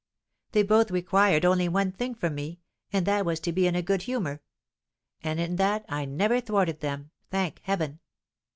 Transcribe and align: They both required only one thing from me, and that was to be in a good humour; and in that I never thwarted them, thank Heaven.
They 0.53 0.63
both 0.63 0.89
required 0.89 1.45
only 1.45 1.69
one 1.69 1.91
thing 1.91 2.15
from 2.15 2.33
me, 2.33 2.59
and 2.91 3.05
that 3.05 3.23
was 3.23 3.39
to 3.41 3.51
be 3.51 3.67
in 3.67 3.75
a 3.75 3.83
good 3.83 4.01
humour; 4.01 4.41
and 5.21 5.39
in 5.39 5.57
that 5.57 5.85
I 5.87 6.05
never 6.05 6.41
thwarted 6.41 6.79
them, 6.79 7.11
thank 7.29 7.59
Heaven. 7.61 7.99